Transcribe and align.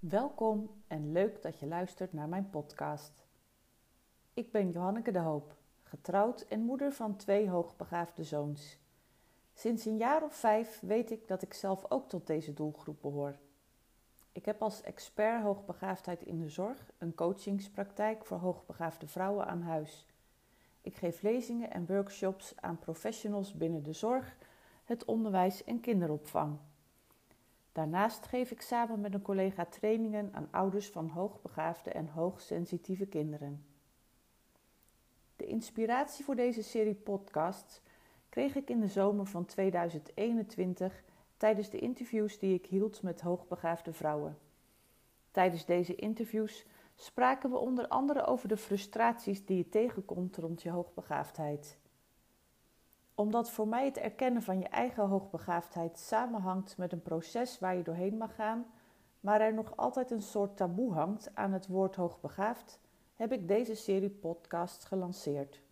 Welkom 0.00 0.70
en 0.86 1.12
leuk 1.12 1.42
dat 1.42 1.58
je 1.58 1.66
luistert 1.66 2.12
naar 2.12 2.28
mijn 2.28 2.50
podcast. 2.50 3.26
Ik 4.34 4.52
ben 4.52 4.70
Johanneke 4.70 5.10
de 5.10 5.18
Hoop, 5.18 5.56
getrouwd 5.82 6.40
en 6.40 6.60
moeder 6.60 6.92
van 6.92 7.16
twee 7.16 7.48
hoogbegaafde 7.48 8.24
zoons. 8.24 8.78
Sinds 9.54 9.84
een 9.84 9.96
jaar 9.96 10.22
of 10.22 10.34
vijf 10.34 10.80
weet 10.80 11.10
ik 11.10 11.28
dat 11.28 11.42
ik 11.42 11.54
zelf 11.54 11.90
ook 11.90 12.08
tot 12.08 12.26
deze 12.26 12.52
doelgroep 12.52 13.02
behoor. 13.02 13.38
Ik 14.32 14.44
heb 14.44 14.62
als 14.62 14.82
expert 14.82 15.42
hoogbegaafdheid 15.42 16.22
in 16.22 16.40
de 16.40 16.48
zorg 16.48 16.90
een 16.98 17.14
coachingspraktijk 17.14 18.24
voor 18.24 18.38
hoogbegaafde 18.38 19.06
vrouwen 19.06 19.46
aan 19.46 19.62
huis. 19.62 20.06
Ik 20.80 20.96
geef 20.96 21.22
lezingen 21.22 21.70
en 21.70 21.86
workshops 21.86 22.52
aan 22.56 22.78
professionals 22.78 23.52
binnen 23.52 23.82
de 23.82 23.92
zorg, 23.92 24.36
het 24.84 25.04
onderwijs 25.04 25.64
en 25.64 25.80
kinderopvang. 25.80 26.58
Daarnaast 27.72 28.26
geef 28.26 28.50
ik 28.50 28.60
samen 28.60 29.00
met 29.00 29.14
een 29.14 29.22
collega 29.22 29.64
trainingen 29.64 30.30
aan 30.32 30.48
ouders 30.50 30.88
van 30.88 31.08
hoogbegaafde 31.08 31.90
en 31.90 32.08
hoogsensitieve 32.08 33.06
kinderen. 33.06 33.64
De 35.36 35.46
inspiratie 35.46 36.24
voor 36.24 36.36
deze 36.36 36.62
serie 36.62 36.94
podcasts 36.94 37.80
kreeg 38.28 38.54
ik 38.54 38.70
in 38.70 38.80
de 38.80 38.88
zomer 38.88 39.26
van 39.26 39.44
2021 39.44 41.02
tijdens 41.36 41.70
de 41.70 41.78
interviews 41.78 42.38
die 42.38 42.54
ik 42.54 42.66
hield 42.66 43.02
met 43.02 43.20
hoogbegaafde 43.20 43.92
vrouwen. 43.92 44.38
Tijdens 45.30 45.64
deze 45.64 45.94
interviews 45.94 46.66
spraken 46.94 47.50
we 47.50 47.58
onder 47.58 47.88
andere 47.88 48.26
over 48.26 48.48
de 48.48 48.56
frustraties 48.56 49.44
die 49.44 49.56
je 49.56 49.68
tegenkomt 49.68 50.36
rond 50.36 50.62
je 50.62 50.70
hoogbegaafdheid 50.70 51.78
omdat 53.20 53.50
voor 53.50 53.68
mij 53.68 53.84
het 53.84 53.96
erkennen 53.96 54.42
van 54.42 54.58
je 54.58 54.68
eigen 54.68 55.06
hoogbegaafdheid 55.06 55.98
samenhangt 55.98 56.76
met 56.76 56.92
een 56.92 57.02
proces 57.02 57.58
waar 57.58 57.76
je 57.76 57.82
doorheen 57.82 58.16
mag 58.16 58.34
gaan, 58.34 58.66
maar 59.20 59.40
er 59.40 59.54
nog 59.54 59.76
altijd 59.76 60.10
een 60.10 60.22
soort 60.22 60.56
taboe 60.56 60.92
hangt 60.92 61.30
aan 61.34 61.52
het 61.52 61.66
woord 61.66 61.96
hoogbegaafd, 61.96 62.80
heb 63.14 63.32
ik 63.32 63.48
deze 63.48 63.74
serie 63.74 64.10
podcasts 64.10 64.84
gelanceerd. 64.84 65.62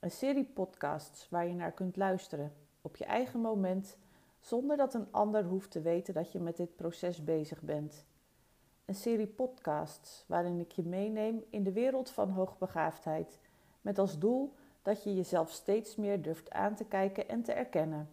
Een 0.00 0.10
serie 0.10 0.44
podcasts 0.44 1.28
waar 1.28 1.46
je 1.46 1.54
naar 1.54 1.72
kunt 1.72 1.96
luisteren 1.96 2.52
op 2.80 2.96
je 2.96 3.04
eigen 3.04 3.40
moment, 3.40 3.96
zonder 4.40 4.76
dat 4.76 4.94
een 4.94 5.12
ander 5.12 5.44
hoeft 5.44 5.70
te 5.70 5.80
weten 5.80 6.14
dat 6.14 6.32
je 6.32 6.40
met 6.40 6.56
dit 6.56 6.76
proces 6.76 7.24
bezig 7.24 7.62
bent. 7.62 8.04
Een 8.84 8.94
serie 8.94 9.26
podcasts 9.26 10.24
waarin 10.26 10.60
ik 10.60 10.72
je 10.72 10.82
meeneem 10.82 11.44
in 11.50 11.62
de 11.62 11.72
wereld 11.72 12.10
van 12.10 12.30
hoogbegaafdheid, 12.30 13.40
met 13.80 13.98
als 13.98 14.18
doel 14.18 14.54
dat 14.84 15.02
je 15.02 15.14
jezelf 15.14 15.50
steeds 15.50 15.96
meer 15.96 16.22
durft 16.22 16.50
aan 16.50 16.74
te 16.74 16.84
kijken 16.84 17.28
en 17.28 17.42
te 17.42 17.52
erkennen. 17.52 18.08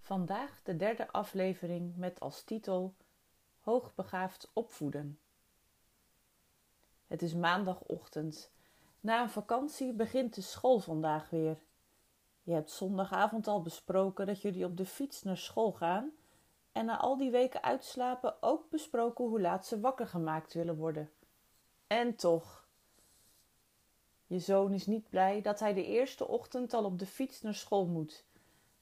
Vandaag 0.00 0.60
de 0.62 0.76
derde 0.76 1.12
aflevering 1.12 1.96
met 1.96 2.20
als 2.20 2.42
titel 2.42 2.94
Hoogbegaafd 3.60 4.50
opvoeden. 4.52 5.18
Het 7.06 7.22
is 7.22 7.34
maandagochtend. 7.34 8.50
Na 9.00 9.22
een 9.22 9.30
vakantie 9.30 9.92
begint 9.92 10.34
de 10.34 10.40
school 10.40 10.78
vandaag 10.78 11.30
weer. 11.30 11.58
Je 12.42 12.52
hebt 12.52 12.70
zondagavond 12.70 13.46
al 13.46 13.62
besproken 13.62 14.26
dat 14.26 14.42
jullie 14.42 14.64
op 14.64 14.76
de 14.76 14.86
fiets 14.86 15.22
naar 15.22 15.36
school 15.36 15.72
gaan 15.72 16.12
en 16.72 16.84
na 16.84 16.98
al 16.98 17.16
die 17.16 17.30
weken 17.30 17.62
uitslapen 17.62 18.42
ook 18.42 18.70
besproken 18.70 19.24
hoe 19.24 19.40
laat 19.40 19.66
ze 19.66 19.80
wakker 19.80 20.06
gemaakt 20.06 20.52
willen 20.52 20.76
worden. 20.76 21.10
En 21.86 22.16
toch, 22.16 22.63
je 24.26 24.38
zoon 24.38 24.72
is 24.72 24.86
niet 24.86 25.08
blij 25.08 25.40
dat 25.42 25.60
hij 25.60 25.74
de 25.74 25.86
eerste 25.86 26.28
ochtend 26.28 26.74
al 26.74 26.84
op 26.84 26.98
de 26.98 27.06
fiets 27.06 27.42
naar 27.42 27.54
school 27.54 27.86
moet. 27.86 28.24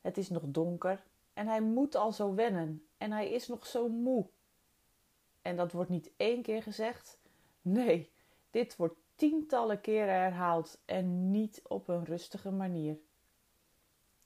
Het 0.00 0.16
is 0.16 0.28
nog 0.28 0.42
donker 0.46 1.02
en 1.32 1.46
hij 1.46 1.60
moet 1.60 1.94
al 1.94 2.12
zo 2.12 2.34
wennen 2.34 2.86
en 2.98 3.12
hij 3.12 3.30
is 3.30 3.48
nog 3.48 3.66
zo 3.66 3.88
moe. 3.88 4.26
En 5.42 5.56
dat 5.56 5.72
wordt 5.72 5.90
niet 5.90 6.10
één 6.16 6.42
keer 6.42 6.62
gezegd. 6.62 7.18
Nee, 7.62 8.10
dit 8.50 8.76
wordt 8.76 8.96
tientallen 9.14 9.80
keren 9.80 10.14
herhaald 10.14 10.78
en 10.84 11.30
niet 11.30 11.62
op 11.68 11.88
een 11.88 12.04
rustige 12.04 12.50
manier. 12.50 12.98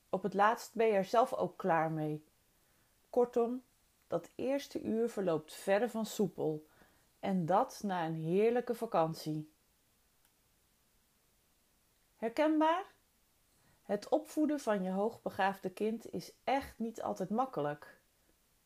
Op 0.08 0.22
het 0.22 0.34
laatst 0.34 0.74
ben 0.74 0.86
je 0.86 0.92
er 0.92 1.04
zelf 1.04 1.34
ook 1.34 1.56
klaar 1.56 1.90
mee. 1.90 2.24
Kortom, 3.10 3.62
dat 4.06 4.30
eerste 4.34 4.80
uur 4.80 5.08
verloopt 5.08 5.54
verre 5.54 5.88
van 5.88 6.06
soepel 6.06 6.66
en 7.20 7.46
dat 7.46 7.80
na 7.84 8.06
een 8.06 8.14
heerlijke 8.14 8.74
vakantie. 8.74 9.50
Herkenbaar? 12.26 12.84
Het 13.82 14.08
opvoeden 14.08 14.60
van 14.60 14.82
je 14.82 14.90
hoogbegaafde 14.90 15.70
kind 15.70 16.12
is 16.12 16.32
echt 16.44 16.78
niet 16.78 17.02
altijd 17.02 17.30
makkelijk. 17.30 18.00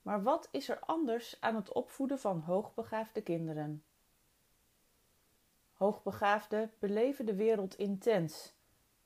Maar 0.03 0.23
wat 0.23 0.49
is 0.51 0.69
er 0.69 0.79
anders 0.79 1.37
aan 1.41 1.55
het 1.55 1.73
opvoeden 1.73 2.19
van 2.19 2.41
hoogbegaafde 2.41 3.23
kinderen? 3.23 3.85
Hoogbegaafden 5.75 6.73
beleven 6.79 7.27
de 7.27 7.35
wereld 7.35 7.75
intens. 7.75 8.53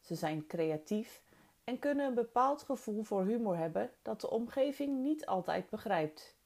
Ze 0.00 0.14
zijn 0.14 0.47
creatief 0.47 1.22
en 1.64 1.78
kunnen 1.78 2.06
een 2.06 2.14
bepaald 2.14 2.62
gevoel 2.62 3.03
voor 3.03 3.25
humor 3.25 3.56
hebben 3.56 3.91
dat 4.03 4.20
de 4.20 4.31
omgeving 4.31 5.03
niet 5.03 5.26
altijd 5.26 5.70
begrijpt. 5.70 6.37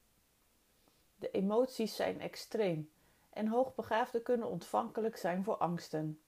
De 1.15 1.31
emoties 1.31 1.95
zijn 1.95 2.21
extreem 2.21 2.91
en 3.29 3.47
hoogbegaafden 3.47 4.23
kunnen 4.23 4.47
ontvankelijk 4.47 5.17
zijn 5.17 5.43
voor 5.43 5.57
angsten. 5.57 6.21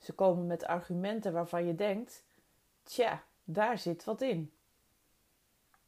Ze 0.00 0.12
komen 0.12 0.46
met 0.46 0.64
argumenten 0.64 1.32
waarvan 1.32 1.66
je 1.66 1.74
denkt: 1.74 2.24
tja, 2.82 3.24
daar 3.44 3.78
zit 3.78 4.04
wat 4.04 4.20
in. 4.20 4.52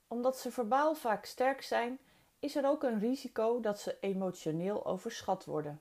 Omdat 0.08 0.38
ze 0.38 0.50
verbaal 0.50 0.94
vaak 0.94 1.24
sterk 1.24 1.62
zijn, 1.62 1.98
is 2.38 2.56
er 2.56 2.66
ook 2.66 2.82
een 2.82 2.98
risico 2.98 3.60
dat 3.60 3.80
ze 3.80 3.98
emotioneel 4.00 4.86
overschat 4.86 5.44
worden. 5.44 5.80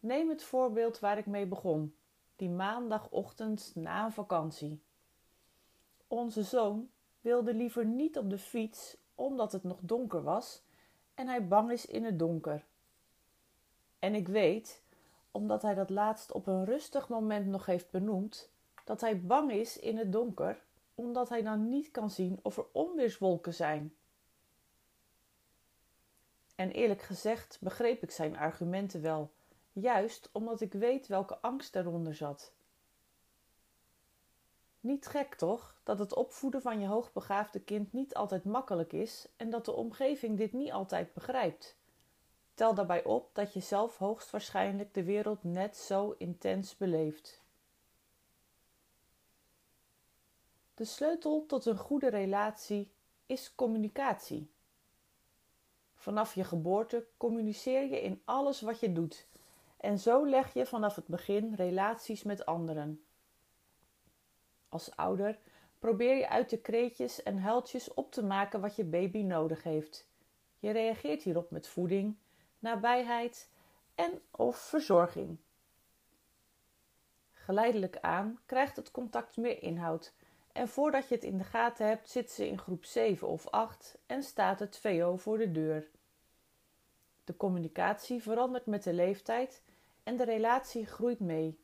Neem 0.00 0.28
het 0.28 0.42
voorbeeld 0.42 0.98
waar 0.98 1.18
ik 1.18 1.26
mee 1.26 1.46
begon, 1.46 1.96
die 2.36 2.50
maandagochtend 2.50 3.72
na 3.74 4.04
een 4.04 4.12
vakantie. 4.12 4.82
Onze 6.06 6.42
zoon 6.42 6.90
wilde 7.20 7.54
liever 7.54 7.84
niet 7.84 8.18
op 8.18 8.30
de 8.30 8.38
fiets 8.38 8.96
omdat 9.14 9.52
het 9.52 9.62
nog 9.62 9.78
donker 9.80 10.22
was 10.22 10.62
en 11.14 11.28
hij 11.28 11.48
bang 11.48 11.70
is 11.70 11.86
in 11.86 12.04
het 12.04 12.18
donker. 12.18 12.64
En 13.98 14.14
ik 14.14 14.28
weet, 14.28 14.82
omdat 15.34 15.62
hij 15.62 15.74
dat 15.74 15.90
laatst 15.90 16.32
op 16.32 16.46
een 16.46 16.64
rustig 16.64 17.08
moment 17.08 17.46
nog 17.46 17.66
heeft 17.66 17.90
benoemd, 17.90 18.50
dat 18.84 19.00
hij 19.00 19.20
bang 19.20 19.52
is 19.52 19.78
in 19.78 19.98
het 19.98 20.12
donker, 20.12 20.64
omdat 20.94 21.28
hij 21.28 21.42
dan 21.42 21.68
niet 21.68 21.90
kan 21.90 22.10
zien 22.10 22.38
of 22.42 22.56
er 22.56 22.66
onweerswolken 22.72 23.54
zijn. 23.54 23.94
En 26.54 26.70
eerlijk 26.70 27.02
gezegd 27.02 27.58
begreep 27.60 28.02
ik 28.02 28.10
zijn 28.10 28.36
argumenten 28.36 29.02
wel, 29.02 29.30
juist 29.72 30.28
omdat 30.32 30.60
ik 30.60 30.72
weet 30.72 31.06
welke 31.06 31.38
angst 31.38 31.76
eronder 31.76 32.14
zat. 32.14 32.52
Niet 34.80 35.06
gek 35.06 35.34
toch 35.34 35.80
dat 35.82 35.98
het 35.98 36.14
opvoeden 36.14 36.62
van 36.62 36.80
je 36.80 36.86
hoogbegaafde 36.86 37.60
kind 37.60 37.92
niet 37.92 38.14
altijd 38.14 38.44
makkelijk 38.44 38.92
is 38.92 39.28
en 39.36 39.50
dat 39.50 39.64
de 39.64 39.72
omgeving 39.72 40.38
dit 40.38 40.52
niet 40.52 40.72
altijd 40.72 41.12
begrijpt. 41.12 41.76
Tel 42.54 42.74
daarbij 42.74 43.04
op 43.04 43.30
dat 43.32 43.52
je 43.52 43.60
zelf 43.60 43.98
hoogstwaarschijnlijk 43.98 44.94
de 44.94 45.04
wereld 45.04 45.44
net 45.44 45.76
zo 45.76 46.14
intens 46.18 46.76
beleeft. 46.76 47.42
De 50.74 50.84
sleutel 50.84 51.46
tot 51.46 51.66
een 51.66 51.78
goede 51.78 52.08
relatie 52.08 52.90
is 53.26 53.54
communicatie. 53.54 54.50
Vanaf 55.94 56.34
je 56.34 56.44
geboorte 56.44 57.06
communiceer 57.16 57.88
je 57.90 58.02
in 58.02 58.22
alles 58.24 58.60
wat 58.60 58.80
je 58.80 58.92
doet 58.92 59.26
en 59.84 59.98
zo 59.98 60.26
leg 60.26 60.52
je 60.52 60.66
vanaf 60.66 60.94
het 60.94 61.06
begin 61.06 61.54
relaties 61.54 62.22
met 62.22 62.46
anderen. 62.46 63.04
Als 64.68 64.96
ouder 64.96 65.38
probeer 65.78 66.16
je 66.16 66.28
uit 66.28 66.50
de 66.50 66.58
kreetjes 66.58 67.22
en 67.22 67.38
huiltjes 67.38 67.94
op 67.94 68.12
te 68.12 68.22
maken 68.22 68.60
wat 68.60 68.76
je 68.76 68.84
baby 68.84 69.22
nodig 69.22 69.62
heeft. 69.62 70.08
Je 70.58 70.70
reageert 70.70 71.22
hierop 71.22 71.50
met 71.50 71.66
voeding, 71.66 72.16
nabijheid 72.64 73.50
en 73.94 74.20
of 74.30 74.56
verzorging. 74.56 75.38
Geleidelijk 77.32 77.98
aan 78.00 78.38
krijgt 78.46 78.76
het 78.76 78.90
contact 78.90 79.36
meer 79.36 79.62
inhoud 79.62 80.12
en 80.52 80.68
voordat 80.68 81.08
je 81.08 81.14
het 81.14 81.24
in 81.24 81.38
de 81.38 81.44
gaten 81.44 81.86
hebt 81.86 82.10
zit 82.10 82.30
ze 82.30 82.48
in 82.48 82.58
groep 82.58 82.84
7 82.84 83.28
of 83.28 83.48
8 83.48 83.98
en 84.06 84.22
staat 84.22 84.58
het 84.58 84.78
VO 84.78 85.16
voor 85.16 85.38
de 85.38 85.52
deur. 85.52 85.90
De 87.24 87.36
communicatie 87.36 88.22
verandert 88.22 88.66
met 88.66 88.82
de 88.82 88.92
leeftijd 88.92 89.62
en 90.02 90.16
de 90.16 90.24
relatie 90.24 90.86
groeit 90.86 91.20
mee. 91.20 91.58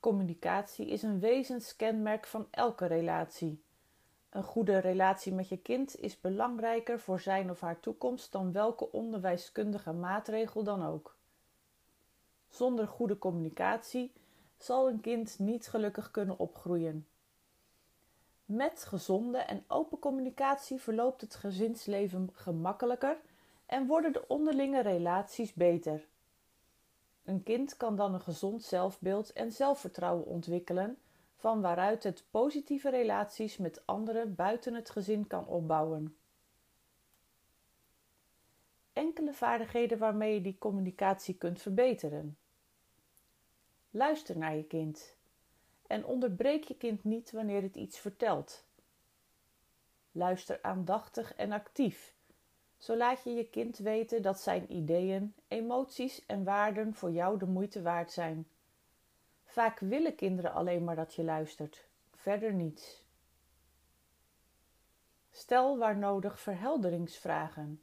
Communicatie 0.00 0.86
is 0.86 1.02
een 1.02 1.20
wezenskenmerk 1.20 2.26
van 2.26 2.46
elke 2.50 2.86
relatie. 2.86 3.62
Een 4.32 4.42
goede 4.42 4.78
relatie 4.78 5.32
met 5.32 5.48
je 5.48 5.56
kind 5.56 6.00
is 6.00 6.20
belangrijker 6.20 7.00
voor 7.00 7.20
zijn 7.20 7.50
of 7.50 7.60
haar 7.60 7.80
toekomst 7.80 8.32
dan 8.32 8.52
welke 8.52 8.92
onderwijskundige 8.92 9.92
maatregel 9.92 10.62
dan 10.62 10.86
ook. 10.86 11.16
Zonder 12.48 12.88
goede 12.88 13.18
communicatie 13.18 14.12
zal 14.58 14.88
een 14.88 15.00
kind 15.00 15.38
niet 15.38 15.68
gelukkig 15.68 16.10
kunnen 16.10 16.38
opgroeien. 16.38 17.06
Met 18.44 18.84
gezonde 18.84 19.38
en 19.38 19.64
open 19.66 19.98
communicatie 19.98 20.80
verloopt 20.80 21.20
het 21.20 21.34
gezinsleven 21.34 22.30
gemakkelijker 22.32 23.16
en 23.66 23.86
worden 23.86 24.12
de 24.12 24.28
onderlinge 24.28 24.82
relaties 24.82 25.54
beter. 25.54 26.06
Een 27.24 27.42
kind 27.42 27.76
kan 27.76 27.96
dan 27.96 28.14
een 28.14 28.20
gezond 28.20 28.62
zelfbeeld 28.62 29.32
en 29.32 29.52
zelfvertrouwen 29.52 30.26
ontwikkelen, 30.26 30.98
van 31.42 31.60
waaruit 31.60 32.02
het 32.02 32.24
positieve 32.30 32.90
relaties 32.90 33.56
met 33.56 33.86
anderen 33.86 34.34
buiten 34.34 34.74
het 34.74 34.90
gezin 34.90 35.26
kan 35.26 35.46
opbouwen. 35.46 36.16
Enkele 38.92 39.32
vaardigheden 39.32 39.98
waarmee 39.98 40.34
je 40.34 40.40
die 40.40 40.58
communicatie 40.58 41.34
kunt 41.34 41.62
verbeteren. 41.62 42.36
Luister 43.90 44.38
naar 44.38 44.56
je 44.56 44.64
kind 44.64 45.16
en 45.86 46.04
onderbreek 46.04 46.64
je 46.64 46.76
kind 46.76 47.04
niet 47.04 47.30
wanneer 47.30 47.62
het 47.62 47.76
iets 47.76 47.98
vertelt. 47.98 48.64
Luister 50.12 50.58
aandachtig 50.62 51.34
en 51.34 51.52
actief. 51.52 52.14
Zo 52.76 52.96
laat 52.96 53.24
je 53.24 53.30
je 53.30 53.48
kind 53.48 53.78
weten 53.78 54.22
dat 54.22 54.40
zijn 54.40 54.72
ideeën, 54.72 55.34
emoties 55.48 56.26
en 56.26 56.44
waarden 56.44 56.94
voor 56.94 57.10
jou 57.10 57.38
de 57.38 57.46
moeite 57.46 57.82
waard 57.82 58.12
zijn. 58.12 58.46
Vaak 59.52 59.78
willen 59.78 60.14
kinderen 60.14 60.52
alleen 60.52 60.84
maar 60.84 60.96
dat 60.96 61.14
je 61.14 61.24
luistert, 61.24 61.88
verder 62.10 62.52
niets. 62.52 63.04
Stel 65.30 65.78
waar 65.78 65.96
nodig 65.96 66.40
verhelderingsvragen. 66.40 67.82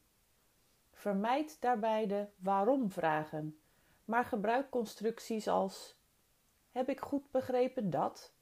Vermijd 0.94 1.62
daarbij 1.62 2.08
de 2.08 2.28
waarom-vragen, 2.38 3.60
maar 4.06 4.26
gebruik 4.26 4.70
constructies 4.70 5.48
als: 5.48 5.96
Heb 6.72 6.90
ik 6.90 7.00
goed 7.00 7.32
begrepen 7.32 7.90
dat? 7.90 8.34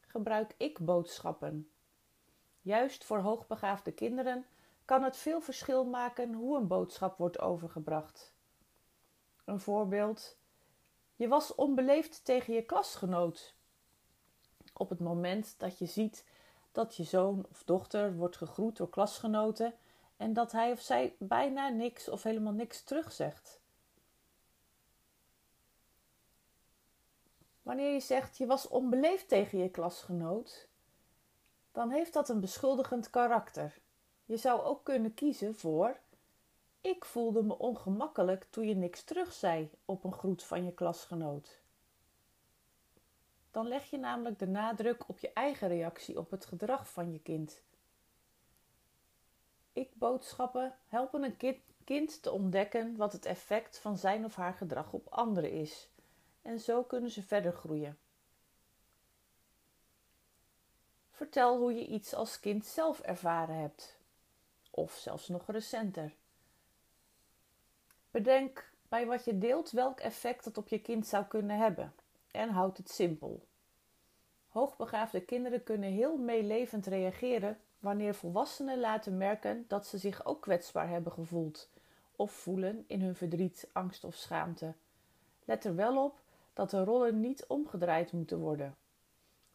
Gebruik 0.00 0.54
ik-boodschappen. 0.56 1.70
Juist 2.60 3.04
voor 3.04 3.18
hoogbegaafde 3.18 3.92
kinderen 3.92 4.46
kan 4.84 5.02
het 5.02 5.16
veel 5.16 5.40
verschil 5.40 5.84
maken 5.84 6.32
hoe 6.32 6.56
een 6.56 6.66
boodschap 6.66 7.18
wordt 7.18 7.40
overgebracht. 7.40 8.36
Een 9.48 9.60
voorbeeld: 9.60 10.36
Je 11.16 11.28
was 11.28 11.54
onbeleefd 11.54 12.24
tegen 12.24 12.54
je 12.54 12.62
klasgenoot. 12.62 13.54
Op 14.72 14.88
het 14.88 15.00
moment 15.00 15.54
dat 15.58 15.78
je 15.78 15.86
ziet 15.86 16.24
dat 16.72 16.96
je 16.96 17.04
zoon 17.04 17.46
of 17.50 17.64
dochter 17.64 18.16
wordt 18.16 18.36
gegroet 18.36 18.76
door 18.76 18.88
klasgenoten 18.88 19.74
en 20.16 20.32
dat 20.32 20.52
hij 20.52 20.72
of 20.72 20.80
zij 20.80 21.16
bijna 21.18 21.68
niks 21.68 22.08
of 22.08 22.22
helemaal 22.22 22.52
niks 22.52 22.82
terugzegt. 22.82 23.60
Wanneer 27.62 27.92
je 27.92 28.00
zegt 28.00 28.36
je 28.36 28.46
was 28.46 28.68
onbeleefd 28.68 29.28
tegen 29.28 29.58
je 29.58 29.70
klasgenoot, 29.70 30.68
dan 31.72 31.90
heeft 31.90 32.12
dat 32.12 32.28
een 32.28 32.40
beschuldigend 32.40 33.10
karakter. 33.10 33.78
Je 34.24 34.36
zou 34.36 34.62
ook 34.62 34.84
kunnen 34.84 35.14
kiezen 35.14 35.54
voor 35.54 36.00
ik 36.80 37.04
voelde 37.04 37.42
me 37.42 37.58
ongemakkelijk 37.58 38.46
toen 38.50 38.68
je 38.68 38.74
niks 38.74 39.02
terug 39.02 39.32
zei 39.32 39.70
op 39.84 40.04
een 40.04 40.12
groet 40.12 40.44
van 40.44 40.64
je 40.64 40.72
klasgenoot. 40.72 41.60
Dan 43.50 43.66
leg 43.66 43.90
je 43.90 43.98
namelijk 43.98 44.38
de 44.38 44.46
nadruk 44.46 45.08
op 45.08 45.18
je 45.18 45.32
eigen 45.32 45.68
reactie 45.68 46.18
op 46.18 46.30
het 46.30 46.46
gedrag 46.46 46.88
van 46.90 47.12
je 47.12 47.20
kind. 47.20 47.62
Ik-boodschappen 49.72 50.74
helpen 50.86 51.22
een 51.22 51.62
kind 51.84 52.22
te 52.22 52.30
ontdekken 52.30 52.96
wat 52.96 53.12
het 53.12 53.24
effect 53.24 53.78
van 53.78 53.98
zijn 53.98 54.24
of 54.24 54.34
haar 54.34 54.54
gedrag 54.54 54.92
op 54.92 55.06
anderen 55.08 55.52
is. 55.52 55.88
En 56.42 56.60
zo 56.60 56.82
kunnen 56.82 57.10
ze 57.10 57.22
verder 57.22 57.52
groeien. 57.52 57.98
Vertel 61.10 61.58
hoe 61.58 61.74
je 61.74 61.86
iets 61.86 62.14
als 62.14 62.40
kind 62.40 62.66
zelf 62.66 63.00
ervaren 63.00 63.56
hebt, 63.56 63.98
of 64.70 64.92
zelfs 64.92 65.28
nog 65.28 65.46
recenter. 65.46 66.14
Bedenk 68.18 68.70
bij 68.88 69.06
wat 69.06 69.24
je 69.24 69.38
deelt 69.38 69.70
welk 69.70 70.00
effect 70.00 70.44
het 70.44 70.58
op 70.58 70.68
je 70.68 70.78
kind 70.78 71.06
zou 71.06 71.24
kunnen 71.24 71.58
hebben 71.58 71.94
en 72.30 72.48
houd 72.48 72.76
het 72.76 72.90
simpel. 72.90 73.46
Hoogbegaafde 74.48 75.20
kinderen 75.20 75.62
kunnen 75.62 75.90
heel 75.90 76.16
meelevend 76.16 76.86
reageren 76.86 77.58
wanneer 77.78 78.14
volwassenen 78.14 78.80
laten 78.80 79.16
merken 79.16 79.64
dat 79.68 79.86
ze 79.86 79.98
zich 79.98 80.24
ook 80.24 80.42
kwetsbaar 80.42 80.88
hebben 80.88 81.12
gevoeld 81.12 81.70
of 82.16 82.32
voelen 82.32 82.84
in 82.86 83.00
hun 83.00 83.14
verdriet, 83.14 83.68
angst 83.72 84.04
of 84.04 84.14
schaamte. 84.14 84.74
Let 85.44 85.64
er 85.64 85.74
wel 85.74 86.04
op 86.04 86.20
dat 86.52 86.70
de 86.70 86.84
rollen 86.84 87.20
niet 87.20 87.46
omgedraaid 87.46 88.12
moeten 88.12 88.38
worden. 88.38 88.76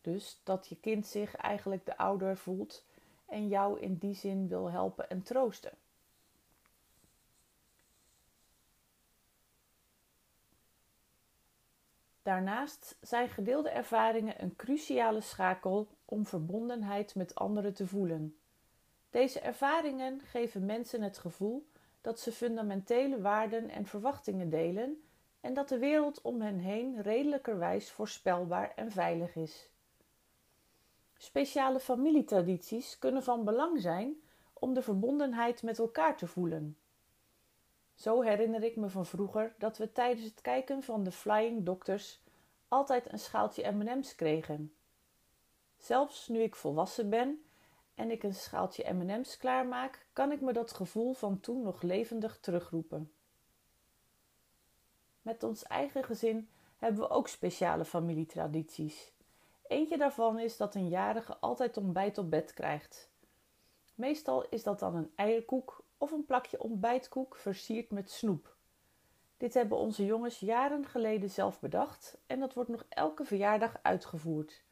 Dus 0.01 0.42
dat 0.44 0.68
je 0.68 0.80
kind 0.80 1.06
zich 1.07 1.36
eigenlijk 1.36 1.86
de 1.86 1.98
ouder 1.98 2.38
voelt 2.38 2.86
en 3.25 3.48
jou 3.48 3.80
in 3.80 3.98
die 3.98 4.15
zin 4.15 4.48
wil 4.48 4.71
helpen 4.71 5.10
en 5.10 5.24
troosten. 5.24 5.77
Daarnaast 12.23 12.97
zijn 13.01 13.29
gedeelde 13.29 13.69
ervaringen 13.69 14.41
een 14.41 14.55
cruciale 14.55 15.21
schakel 15.21 15.87
om 16.05 16.25
verbondenheid 16.25 17.15
met 17.15 17.35
anderen 17.35 17.73
te 17.73 17.87
voelen. 17.87 18.37
Deze 19.09 19.39
ervaringen 19.39 20.21
geven 20.23 20.65
mensen 20.65 21.01
het 21.01 21.17
gevoel 21.17 21.67
dat 22.01 22.19
ze 22.19 22.31
fundamentele 22.31 23.21
waarden 23.21 23.69
en 23.69 23.85
verwachtingen 23.85 24.49
delen 24.49 25.03
en 25.41 25.53
dat 25.53 25.69
de 25.69 25.77
wereld 25.77 26.21
om 26.21 26.41
hen 26.41 26.59
heen 26.59 27.01
redelijkerwijs 27.01 27.91
voorspelbaar 27.91 28.73
en 28.75 28.91
veilig 28.91 29.35
is. 29.35 29.69
Speciale 31.17 31.79
familietradities 31.79 32.99
kunnen 32.99 33.23
van 33.23 33.43
belang 33.43 33.81
zijn 33.81 34.15
om 34.53 34.73
de 34.73 34.81
verbondenheid 34.81 35.63
met 35.63 35.79
elkaar 35.79 36.17
te 36.17 36.27
voelen. 36.27 36.77
Zo 37.93 38.21
herinner 38.21 38.63
ik 38.63 38.75
me 38.75 38.89
van 38.89 39.05
vroeger 39.05 39.55
dat 39.57 39.77
we 39.77 39.91
tijdens 39.91 40.25
het 40.25 40.41
kijken 40.41 40.83
van 40.83 41.03
de 41.03 41.11
Flying 41.11 41.65
Doctors 41.65 42.21
altijd 42.67 43.11
een 43.11 43.19
schaaltje 43.19 43.71
M&M's 43.71 44.15
kregen. 44.15 44.73
Zelfs 45.77 46.27
nu 46.27 46.41
ik 46.41 46.55
volwassen 46.55 47.09
ben 47.09 47.43
en 47.95 48.11
ik 48.11 48.23
een 48.23 48.35
schaaltje 48.35 48.93
M&M's 48.93 49.37
klaarmaak, 49.37 50.05
kan 50.13 50.31
ik 50.31 50.41
me 50.41 50.53
dat 50.53 50.73
gevoel 50.73 51.13
van 51.13 51.39
toen 51.39 51.61
nog 51.61 51.81
levendig 51.81 52.39
terugroepen. 52.39 53.11
Met 55.21 55.43
ons 55.43 55.63
eigen 55.63 56.03
gezin 56.03 56.49
hebben 56.77 57.01
we 57.01 57.09
ook 57.09 57.27
speciale 57.27 57.85
familietradities. 57.85 59.11
Eentje 59.67 59.97
daarvan 59.97 60.39
is 60.39 60.57
dat 60.57 60.75
een 60.75 60.89
jarige 60.89 61.37
altijd 61.37 61.77
ontbijt 61.77 62.17
op 62.17 62.29
bed 62.29 62.53
krijgt. 62.53 63.12
Meestal 63.95 64.45
is 64.50 64.63
dat 64.63 64.79
dan 64.79 64.95
een 64.95 65.12
eierkoek 65.15 65.82
of 65.97 66.12
een 66.12 66.25
plakje 66.25 66.59
ontbijtkoek 66.59 67.35
versierd 67.35 67.91
met 67.91 68.12
snoep. 68.12 68.55
Dit 69.38 69.53
hebben 69.53 69.77
onze 69.77 70.05
jongens 70.05 70.39
jaren 70.39 70.85
geleden 70.85 71.29
zelf 71.29 71.59
bedacht 71.59 72.17
en 72.27 72.39
dat 72.39 72.53
wordt 72.53 72.69
nog 72.69 72.85
elke 72.89 73.25
verjaardag 73.25 73.79
uitgevoerd. 73.81 74.63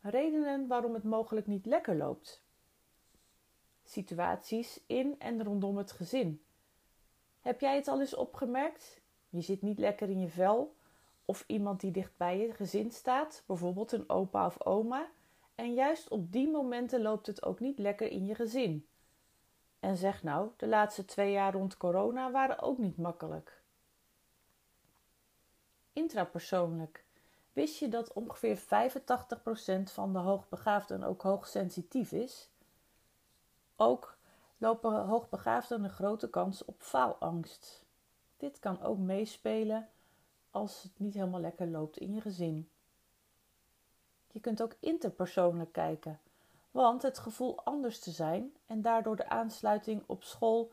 Redenen 0.00 0.66
waarom 0.66 0.94
het 0.94 1.04
mogelijk 1.04 1.46
niet 1.46 1.66
lekker 1.66 1.96
loopt. 1.96 2.44
Situaties 3.84 4.80
in 4.86 5.18
en 5.18 5.44
rondom 5.44 5.76
het 5.76 5.92
gezin. 5.92 6.42
Heb 7.40 7.60
jij 7.60 7.76
het 7.76 7.88
al 7.88 8.00
eens 8.00 8.14
opgemerkt? 8.14 9.00
Je 9.28 9.40
zit 9.40 9.62
niet 9.62 9.78
lekker 9.78 10.08
in 10.08 10.20
je 10.20 10.28
vel 10.28 10.76
of 11.24 11.44
iemand 11.46 11.80
die 11.80 11.90
dicht 11.90 12.16
bij 12.16 12.38
je 12.38 12.52
gezin 12.52 12.90
staat, 12.90 13.42
bijvoorbeeld 13.46 13.92
een 13.92 14.08
opa 14.08 14.46
of 14.46 14.64
oma, 14.64 15.10
en 15.56 15.74
juist 15.74 16.08
op 16.08 16.32
die 16.32 16.50
momenten 16.50 17.02
loopt 17.02 17.26
het 17.26 17.44
ook 17.44 17.60
niet 17.60 17.78
lekker 17.78 18.10
in 18.10 18.26
je 18.26 18.34
gezin. 18.34 18.86
En 19.80 19.96
zeg 19.96 20.22
nou, 20.22 20.50
de 20.56 20.66
laatste 20.66 21.04
twee 21.04 21.32
jaar 21.32 21.52
rond 21.52 21.76
corona 21.76 22.30
waren 22.30 22.60
ook 22.60 22.78
niet 22.78 22.96
makkelijk. 22.96 23.62
Intrapersoonlijk. 25.92 27.04
Wist 27.52 27.78
je 27.78 27.88
dat 27.88 28.12
ongeveer 28.12 28.58
85% 28.58 28.62
van 29.82 30.12
de 30.12 30.18
hoogbegaafden 30.18 31.02
ook 31.02 31.22
hoogsensitief 31.22 32.12
is? 32.12 32.50
Ook 33.76 34.18
lopen 34.58 35.04
hoogbegaafden 35.04 35.84
een 35.84 35.90
grote 35.90 36.30
kans 36.30 36.64
op 36.64 36.82
faalangst. 36.82 37.84
Dit 38.36 38.58
kan 38.58 38.82
ook 38.82 38.98
meespelen 38.98 39.88
als 40.50 40.82
het 40.82 40.98
niet 40.98 41.14
helemaal 41.14 41.40
lekker 41.40 41.66
loopt 41.68 41.98
in 41.98 42.14
je 42.14 42.20
gezin. 42.20 42.70
Je 44.36 44.42
kunt 44.42 44.62
ook 44.62 44.76
interpersoonlijk 44.80 45.72
kijken, 45.72 46.20
want 46.70 47.02
het 47.02 47.18
gevoel 47.18 47.64
anders 47.64 47.98
te 47.98 48.10
zijn 48.10 48.54
en 48.66 48.82
daardoor 48.82 49.16
de 49.16 49.28
aansluiting 49.28 50.02
op 50.06 50.22
school 50.22 50.72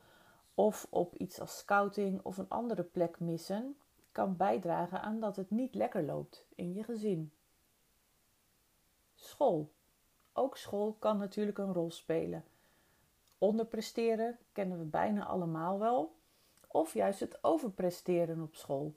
of 0.54 0.88
op 0.90 1.16
iets 1.16 1.40
als 1.40 1.58
scouting 1.58 2.20
of 2.24 2.38
een 2.38 2.50
andere 2.50 2.84
plek 2.84 3.20
missen, 3.20 3.78
kan 4.12 4.38
bijdragen 4.38 5.02
aan 5.02 5.20
dat 5.20 5.36
het 5.36 5.52
niet 5.52 5.76
lekker 5.76 6.04
loopt 6.04 6.46
in 6.56 6.74
je 6.74 6.84
gezin. 6.84 7.32
School. 9.16 9.72
Ook 10.34 10.58
school 10.58 10.96
kan 11.00 11.18
natuurlijk 11.18 11.58
een 11.58 11.74
rol 11.74 11.92
spelen. 11.92 12.44
Onderpresteren 13.38 14.38
kennen 14.52 14.80
we 14.80 14.86
bijna 14.86 15.26
allemaal 15.26 15.80
wel, 15.80 16.16
of 16.68 16.94
juist 16.94 17.20
het 17.20 17.44
overpresteren 17.44 18.42
op 18.42 18.56
school. 18.56 18.94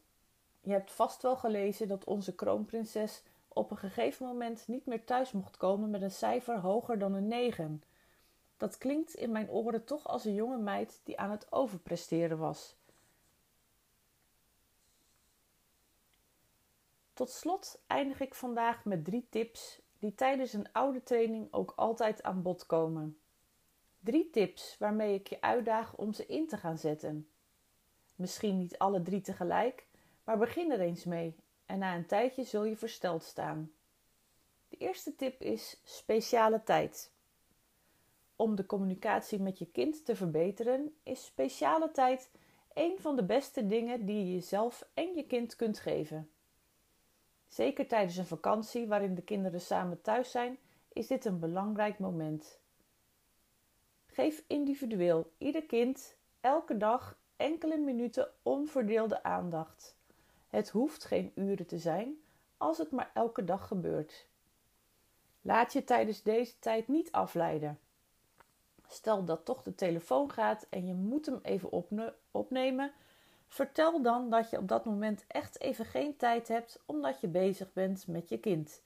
Je 0.60 0.72
hebt 0.72 0.92
vast 0.92 1.22
wel 1.22 1.36
gelezen 1.36 1.88
dat 1.88 2.04
onze 2.04 2.34
kroonprinses 2.34 3.22
op 3.56 3.70
een 3.70 3.76
gegeven 3.76 4.26
moment 4.26 4.68
niet 4.68 4.86
meer 4.86 5.04
thuis 5.04 5.32
mocht 5.32 5.56
komen 5.56 5.90
met 5.90 6.02
een 6.02 6.10
cijfer 6.10 6.60
hoger 6.60 6.98
dan 6.98 7.14
een 7.14 7.28
9. 7.28 7.82
Dat 8.56 8.78
klinkt 8.78 9.14
in 9.14 9.32
mijn 9.32 9.50
oren 9.50 9.84
toch 9.84 10.06
als 10.06 10.24
een 10.24 10.34
jonge 10.34 10.58
meid 10.58 11.00
die 11.04 11.18
aan 11.18 11.30
het 11.30 11.52
overpresteren 11.52 12.38
was. 12.38 12.76
Tot 17.12 17.30
slot 17.30 17.82
eindig 17.86 18.20
ik 18.20 18.34
vandaag 18.34 18.84
met 18.84 19.04
drie 19.04 19.26
tips 19.30 19.80
die 19.98 20.14
tijdens 20.14 20.52
een 20.52 20.72
oude 20.72 21.02
training 21.02 21.52
ook 21.52 21.72
altijd 21.76 22.22
aan 22.22 22.42
bod 22.42 22.66
komen. 22.66 23.18
Drie 23.98 24.30
tips 24.30 24.76
waarmee 24.78 25.14
ik 25.14 25.28
je 25.28 25.40
uitdaag 25.40 25.96
om 25.96 26.12
ze 26.12 26.26
in 26.26 26.46
te 26.46 26.56
gaan 26.56 26.78
zetten. 26.78 27.28
Misschien 28.14 28.58
niet 28.58 28.78
alle 28.78 29.02
drie 29.02 29.20
tegelijk, 29.20 29.86
maar 30.24 30.38
begin 30.38 30.70
er 30.70 30.80
eens 30.80 31.04
mee 31.04 31.36
en 31.66 31.78
na 31.78 31.94
een 31.96 32.06
tijdje 32.06 32.44
zul 32.44 32.64
je 32.64 32.76
versteld 32.76 33.22
staan. 33.22 33.72
De 34.68 34.76
eerste 34.76 35.16
tip 35.16 35.40
is 35.40 35.80
speciale 35.84 36.62
tijd. 36.62 37.12
Om 38.36 38.54
de 38.54 38.66
communicatie 38.66 39.40
met 39.40 39.58
je 39.58 39.66
kind 39.66 40.04
te 40.04 40.16
verbeteren, 40.16 40.96
is 41.02 41.24
speciale 41.24 41.90
tijd 41.90 42.30
een 42.74 42.96
van 42.98 43.16
de 43.16 43.24
beste 43.24 43.66
dingen 43.66 44.06
die 44.06 44.16
je 44.16 44.32
jezelf 44.34 44.88
en 44.94 45.14
je 45.14 45.26
kind 45.26 45.56
kunt 45.56 45.78
geven. 45.78 46.30
Zeker 47.48 47.86
tijdens 47.86 48.16
een 48.16 48.26
vakantie 48.26 48.86
waarin 48.86 49.14
de 49.14 49.22
kinderen 49.22 49.60
samen 49.60 50.02
thuis 50.02 50.30
zijn, 50.30 50.58
is 50.92 51.06
dit 51.06 51.24
een 51.24 51.38
belangrijk 51.38 51.98
moment. 51.98 52.58
Geef 54.06 54.44
individueel 54.46 55.32
ieder 55.38 55.62
kind 55.66 56.16
elke 56.40 56.76
dag 56.76 57.18
enkele 57.36 57.76
minuten 57.76 58.30
onverdeelde 58.42 59.22
aandacht. 59.22 59.95
Het 60.56 60.68
hoeft 60.68 61.04
geen 61.04 61.32
uren 61.34 61.66
te 61.66 61.78
zijn 61.78 62.14
als 62.56 62.78
het 62.78 62.90
maar 62.90 63.10
elke 63.14 63.44
dag 63.44 63.66
gebeurt. 63.66 64.26
Laat 65.40 65.72
je 65.72 65.84
tijdens 65.84 66.22
deze 66.22 66.58
tijd 66.58 66.88
niet 66.88 67.12
afleiden. 67.12 67.78
Stel 68.86 69.24
dat 69.24 69.44
toch 69.44 69.62
de 69.62 69.74
telefoon 69.74 70.30
gaat 70.30 70.66
en 70.70 70.86
je 70.86 70.94
moet 70.94 71.26
hem 71.26 71.38
even 71.42 71.84
opnemen, 72.30 72.92
vertel 73.46 74.02
dan 74.02 74.30
dat 74.30 74.50
je 74.50 74.58
op 74.58 74.68
dat 74.68 74.84
moment 74.84 75.24
echt 75.26 75.60
even 75.60 75.84
geen 75.84 76.16
tijd 76.16 76.48
hebt 76.48 76.82
omdat 76.86 77.20
je 77.20 77.28
bezig 77.28 77.72
bent 77.72 78.06
met 78.06 78.28
je 78.28 78.38
kind. 78.38 78.82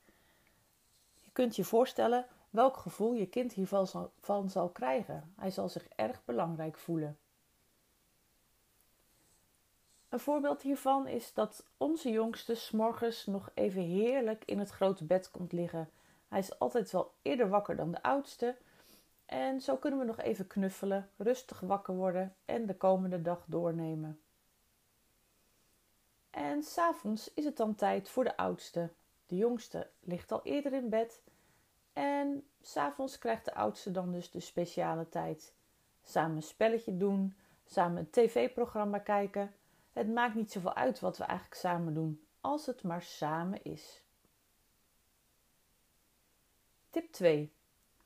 Je 1.15 1.31
kunt 1.33 1.57
je 1.57 1.65
voorstellen 1.65 2.27
welk 2.51 2.77
gevoel 2.77 3.13
je 3.13 3.27
kind 3.27 3.53
hiervan 3.53 3.87
zal, 3.87 4.13
van 4.21 4.51
zal 4.51 4.69
krijgen. 4.69 5.33
Hij 5.37 5.51
zal 5.51 5.69
zich 5.69 5.89
erg 5.89 6.25
belangrijk 6.25 6.79
voelen. 6.79 7.19
Een 10.11 10.21
voorbeeld 10.21 10.63
hiervan 10.63 11.07
is 11.07 11.35
dat 11.35 11.67
onze 11.77 12.11
jongste 12.11 12.55
s'morgens 12.55 13.27
nog 13.27 13.51
even 13.55 13.83
heerlijk 13.83 14.45
in 14.45 14.59
het 14.59 14.71
grote 14.71 15.05
bed 15.05 15.31
komt 15.31 15.53
liggen. 15.53 15.91
Hij 16.29 16.39
is 16.39 16.59
altijd 16.59 16.91
wel 16.91 17.15
eerder 17.23 17.49
wakker 17.49 17.77
dan 17.77 17.91
de 17.91 18.03
oudste. 18.03 18.57
En 19.27 19.61
zo 19.61 19.77
kunnen 19.77 19.99
we 19.99 20.05
nog 20.05 20.21
even 20.21 20.47
knuffelen, 20.47 21.11
rustig 21.17 21.61
wakker 21.61 21.95
worden 21.95 22.35
en 22.45 22.67
de 22.67 22.77
komende 22.77 23.23
dag 23.23 23.45
doornemen. 23.47 24.21
En 26.31 26.63
s'avonds 26.63 27.35
is 27.35 27.45
het 27.45 27.57
dan 27.57 27.75
tijd 27.75 28.09
voor 28.09 28.25
de 28.25 28.37
oudste. 28.37 28.91
De 29.27 29.37
jongste 29.37 29.91
ligt 30.01 30.33
al 30.33 30.41
eerder 30.43 30.73
in 30.73 30.89
bed. 30.89 31.23
En 31.93 32.47
s'avonds 32.61 33.19
krijgt 33.19 33.45
de 33.45 33.55
oudste 33.55 33.91
dan 33.91 34.13
dus 34.13 34.31
de 34.31 34.41
speciale 34.41 35.09
tijd. 35.09 35.55
Samen 36.03 36.37
een 36.37 36.43
spelletje 36.43 36.97
doen, 36.97 37.37
samen 37.65 37.99
een 37.99 38.11
tv-programma 38.11 38.99
kijken 38.99 39.55
het 39.93 40.09
maakt 40.09 40.35
niet 40.35 40.53
zoveel 40.53 40.75
uit 40.75 41.01
wat 41.01 41.19
we 41.19 41.25
eigenlijk 41.25 41.61
samen 41.61 41.95
doen, 41.95 42.27
als 42.41 42.67
het 42.67 42.83
maar 42.83 43.03
samen 43.03 43.63
is. 43.63 44.03
Tip 46.91 47.13
2. 47.13 47.53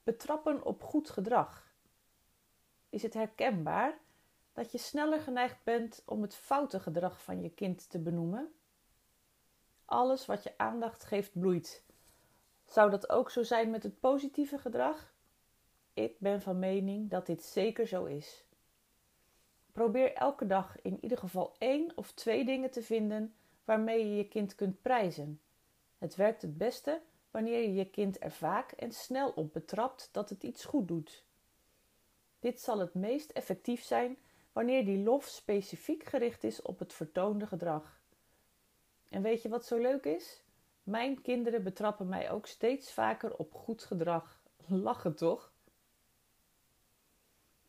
Betrappen 0.03 0.65
op 0.65 0.83
goed 0.83 1.11
gedrag. 1.11 1.73
Is 2.89 3.03
het 3.03 3.15
herkenbaar 3.15 3.99
dat 4.53 4.73
je 4.73 4.79
sneller 4.79 5.21
geneigd 5.21 5.65
bent 5.65 6.03
om 6.05 6.23
het 6.23 6.35
foute 6.35 6.81
gedrag 6.81 7.23
van 7.23 7.43
je 7.43 7.51
kind 7.51 7.91
te 7.91 7.99
benoemen? 7.99 8.55
Alles 9.85 10.27
wat 10.27 10.43
je 10.43 10.59
aandacht 10.59 11.05
geeft 11.05 11.41
bloeit. 11.41 11.85
Zou 12.65 12.91
dat 12.91 13.11
ook 13.11 13.31
zo 13.31 13.43
zijn 13.43 13.71
met 13.71 13.83
het 13.83 14.01
positieve 14.01 14.59
gedrag? 14.59 15.13
Ik 15.93 16.19
ben 16.19 16.43
van 16.43 16.59
mening 16.59 17.11
dat 17.11 17.27
dit 17.27 17.43
zeker 17.43 17.87
zo 17.87 18.05
is. 18.05 18.45
Probeer 19.75 20.13
elke 20.13 20.47
dag 20.47 20.77
in 20.83 20.99
ieder 21.01 21.19
geval 21.19 21.55
één 21.59 21.93
of 21.95 22.13
twee 22.13 22.45
dingen 22.45 22.71
te 22.71 22.83
vinden 22.83 23.35
waarmee 23.65 24.09
je 24.09 24.17
je 24.17 24.29
kind 24.29 24.55
kunt 24.55 24.83
prijzen. 24.83 25.41
Het 25.99 26.15
werkt 26.15 26.43
het 26.43 26.59
beste 26.59 27.01
wanneer 27.31 27.61
je 27.61 27.75
je 27.75 27.91
kind 27.91 28.23
er 28.23 28.31
vaak 28.31 28.73
en 28.73 28.93
snel 28.93 29.31
op 29.31 29.53
betrapt 29.53 30.09
dat 30.13 30.29
het 30.29 30.43
iets 30.43 30.65
goed 30.65 30.89
doet. 30.89 31.25
Dit 32.39 32.61
zal 32.61 32.79
het 32.79 32.95
meest 32.95 33.31
effectief 33.31 33.83
zijn 33.83 34.17
wanneer 34.53 34.85
die 34.85 34.99
lof 34.99 35.27
specifiek 35.27 36.05
gericht 36.05 36.45
is 36.45 36.63
op 36.63 36.79
het 36.79 36.93
vertoonde 36.93 37.47
gedrag. 37.47 38.01
En 39.09 39.23
weet 39.23 39.43
je 39.43 39.49
wat 39.49 39.67
zo 39.67 39.79
leuk 39.79 40.05
is? 40.05 40.43
Mijn 40.83 41.23
kinderen 41.23 41.63
betrappen 41.63 42.09
mij 42.09 42.31
ook 42.31 42.47
steeds 42.47 42.93
vaker 42.93 43.37
op 43.37 43.55
goed 43.55 43.85
gedrag. 43.85 44.41
Lachen 44.67 45.15
toch? 45.15 45.53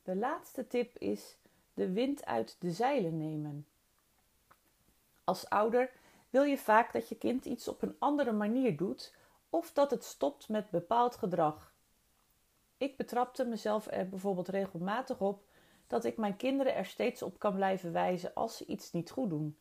De 0.03 0.15
laatste 0.15 0.67
tip 0.67 0.97
is 0.97 1.37
de 1.75 1.91
wind 1.91 2.25
uit 2.25 2.55
de 2.59 2.71
zeilen 2.71 3.17
nemen. 3.17 3.67
Als 5.23 5.49
ouder 5.49 5.91
wil 6.29 6.43
je 6.43 6.57
vaak 6.57 6.93
dat 6.93 7.09
je 7.09 7.17
kind 7.17 7.45
iets 7.45 7.67
op 7.67 7.81
een 7.81 7.95
andere 7.99 8.31
manier 8.31 8.77
doet 8.77 9.13
of 9.49 9.73
dat 9.73 9.91
het 9.91 10.03
stopt 10.03 10.49
met 10.49 10.69
bepaald 10.69 11.15
gedrag. 11.15 11.73
Ik 12.77 12.97
betrapte 12.97 13.45
mezelf 13.45 13.87
er 13.91 14.09
bijvoorbeeld 14.09 14.47
regelmatig 14.47 15.21
op 15.21 15.43
dat 15.87 16.05
ik 16.05 16.17
mijn 16.17 16.37
kinderen 16.37 16.75
er 16.75 16.85
steeds 16.85 17.21
op 17.21 17.39
kan 17.39 17.55
blijven 17.55 17.91
wijzen 17.91 18.33
als 18.33 18.57
ze 18.57 18.65
iets 18.65 18.91
niet 18.91 19.11
goed 19.11 19.29
doen. 19.29 19.57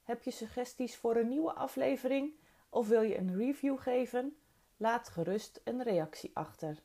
Heb 0.03 0.23
je 0.23 0.31
suggesties 0.31 0.97
voor 0.97 1.17
een 1.17 1.29
nieuwe 1.29 1.53
aflevering 1.53 2.39
of 2.69 2.89
wil 2.89 3.03
je 3.03 3.19
een 3.19 3.37
review 3.37 3.79
geven? 3.79 4.37
Laat 4.77 5.09
gerust 5.09 5.61
een 5.65 5.83
reactie 5.83 6.31
achter. 6.35 6.83